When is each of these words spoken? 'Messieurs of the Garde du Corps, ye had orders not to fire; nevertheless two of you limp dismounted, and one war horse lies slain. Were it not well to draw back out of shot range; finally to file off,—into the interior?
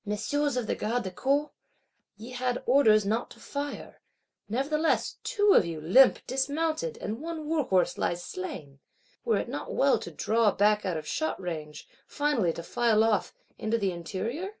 'Messieurs 0.14 0.56
of 0.56 0.66
the 0.66 0.74
Garde 0.74 1.04
du 1.04 1.12
Corps, 1.12 1.52
ye 2.16 2.30
had 2.32 2.60
orders 2.66 3.06
not 3.06 3.30
to 3.30 3.38
fire; 3.38 4.00
nevertheless 4.48 5.18
two 5.22 5.52
of 5.52 5.64
you 5.64 5.80
limp 5.80 6.26
dismounted, 6.26 6.96
and 6.98 7.20
one 7.22 7.48
war 7.48 7.62
horse 7.62 7.96
lies 7.96 8.20
slain. 8.24 8.80
Were 9.24 9.36
it 9.36 9.48
not 9.48 9.72
well 9.72 10.00
to 10.00 10.10
draw 10.10 10.50
back 10.50 10.84
out 10.84 10.96
of 10.96 11.06
shot 11.06 11.40
range; 11.40 11.86
finally 12.04 12.52
to 12.54 12.64
file 12.64 13.04
off,—into 13.04 13.78
the 13.78 13.92
interior? 13.92 14.56